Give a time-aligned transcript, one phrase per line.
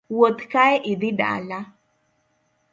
[0.17, 1.59] Wuoth kae idhi dala.